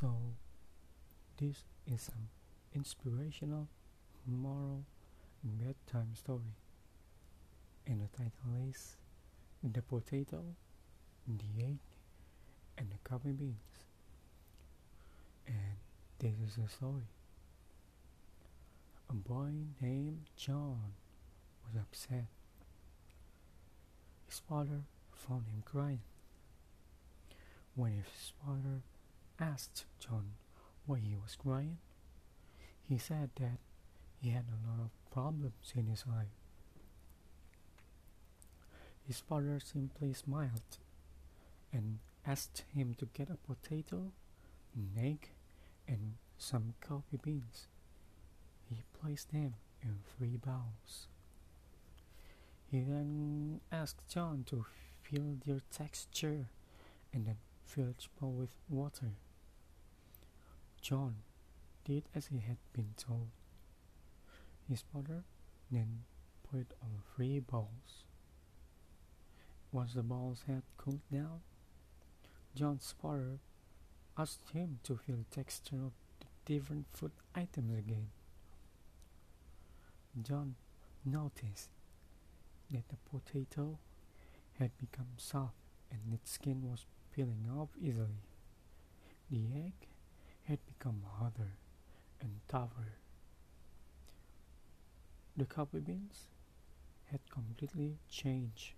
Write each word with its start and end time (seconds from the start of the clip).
So, 0.00 0.12
this 1.36 1.62
is 1.86 2.02
some 2.02 2.28
inspirational, 2.74 3.68
moral, 4.26 4.82
bedtime 5.44 6.16
story. 6.16 6.56
And 7.86 8.00
the 8.00 8.08
title 8.08 8.68
is 8.68 8.96
The 9.62 9.82
Potato, 9.82 10.42
the 11.28 11.64
Egg, 11.64 11.78
and 12.76 12.90
the 12.90 13.08
Coffee 13.08 13.30
Beans. 13.30 13.54
And 15.46 15.76
this 16.18 16.34
is 16.44 16.56
the 16.56 16.68
story. 16.68 17.06
A 19.10 19.14
boy 19.14 19.52
named 19.80 20.24
John 20.36 20.94
was 21.64 21.80
upset. 21.80 22.26
His 24.26 24.40
father 24.48 24.80
found 25.12 25.44
him 25.46 25.62
crying. 25.64 26.00
When 27.76 27.92
his 27.92 28.32
father 28.44 28.82
asked 29.40 29.84
John 29.98 30.32
why 30.86 30.98
he 30.98 31.16
was 31.16 31.36
crying, 31.36 31.78
he 32.88 32.98
said 32.98 33.30
that 33.36 33.58
he 34.20 34.30
had 34.30 34.44
a 34.48 34.68
lot 34.68 34.80
of 34.80 35.10
problems 35.10 35.72
in 35.74 35.86
his 35.86 36.04
life. 36.06 36.28
His 39.06 39.20
father 39.20 39.60
simply 39.60 40.12
smiled 40.12 40.78
and 41.72 41.98
asked 42.26 42.64
him 42.74 42.94
to 42.98 43.06
get 43.12 43.28
a 43.28 43.36
potato, 43.36 44.12
an 44.74 44.90
egg, 44.98 45.30
and 45.86 46.14
some 46.38 46.74
coffee 46.80 47.18
beans. 47.22 47.66
He 48.68 48.82
placed 49.00 49.30
them 49.32 49.54
in 49.82 49.98
three 50.16 50.38
bowls. 50.38 51.08
He 52.70 52.80
then 52.80 53.60
asked 53.70 54.08
John 54.08 54.44
to 54.46 54.64
feel 55.02 55.36
their 55.44 55.60
texture 55.70 56.48
and 57.12 57.26
then 57.26 57.36
fill 57.64 57.90
each 57.90 58.08
bowl 58.20 58.32
with 58.32 58.54
water. 58.68 59.12
John 60.80 61.16
did 61.84 62.04
as 62.14 62.26
he 62.26 62.38
had 62.38 62.58
been 62.72 62.94
told. 62.96 63.28
His 64.68 64.82
father 64.92 65.24
then 65.70 66.04
put 66.50 66.72
on 66.82 67.02
three 67.14 67.40
bowls. 67.40 68.04
Once 69.72 69.94
the 69.94 70.02
bowls 70.02 70.44
had 70.46 70.62
cooled 70.76 71.00
down, 71.12 71.40
John's 72.54 72.94
father 73.00 73.38
asked 74.16 74.50
him 74.52 74.78
to 74.84 74.96
feel 74.96 75.16
the 75.16 75.34
texture 75.34 75.76
of 75.76 75.92
the 76.20 76.26
different 76.44 76.86
food 76.92 77.10
items 77.34 77.76
again. 77.78 78.08
John 80.22 80.54
noticed 81.04 81.70
that 82.70 82.88
the 82.88 82.96
potato 83.10 83.78
had 84.58 84.70
become 84.78 85.08
soft 85.16 85.56
and 85.90 86.14
its 86.14 86.30
skin 86.32 86.62
was 86.62 86.86
peeling 87.14 87.48
off 87.56 87.68
easily. 87.80 88.22
The 89.30 89.46
egg 89.54 89.88
had 90.44 90.58
become 90.66 91.02
harder 91.18 91.52
and 92.20 92.40
tougher. 92.48 92.98
The 95.36 95.44
coffee 95.44 95.80
beans 95.80 96.28
had 97.10 97.20
completely 97.30 97.98
changed 98.10 98.72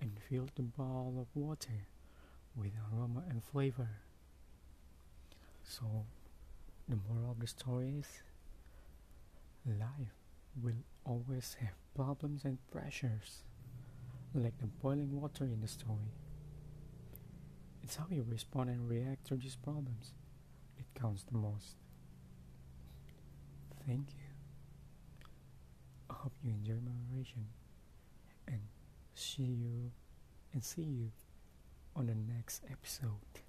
and 0.00 0.18
filled 0.28 0.52
the 0.56 0.62
bowl 0.62 1.16
of 1.20 1.40
water 1.40 1.86
with 2.56 2.72
aroma 2.92 3.22
and 3.28 3.42
flavor. 3.42 3.88
So, 5.62 6.06
the 6.88 6.96
moral 7.08 7.30
of 7.32 7.40
the 7.40 7.46
story 7.46 7.98
is 8.00 8.22
life 9.66 10.14
will 10.62 10.82
always 11.04 11.56
have 11.60 11.74
problems 11.94 12.44
and 12.44 12.58
pressures, 12.70 13.42
like 14.34 14.58
the 14.58 14.66
boiling 14.66 15.20
water 15.20 15.44
in 15.44 15.60
the 15.60 15.68
story. 15.68 16.12
It's 17.86 17.94
how 17.94 18.06
you 18.10 18.26
respond 18.28 18.68
and 18.68 18.90
react 18.90 19.28
to 19.28 19.36
these 19.36 19.54
problems. 19.54 20.12
It 20.76 20.86
counts 21.00 21.22
the 21.22 21.38
most. 21.38 21.76
Thank 23.86 24.08
you. 24.10 24.26
I 26.10 26.14
hope 26.14 26.32
you 26.42 26.50
enjoy 26.50 26.80
my 26.84 26.90
narration 27.08 27.46
and 28.48 28.58
see 29.14 29.44
you 29.44 29.92
and 30.52 30.64
see 30.64 30.82
you 30.82 31.12
on 31.94 32.06
the 32.06 32.16
next 32.16 32.64
episode. 32.68 33.45